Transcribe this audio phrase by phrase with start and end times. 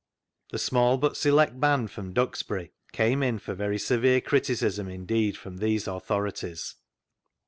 [0.49, 5.57] The small but select band from Duxbury came in for very severe criticism indeed from
[5.57, 6.73] these authorities.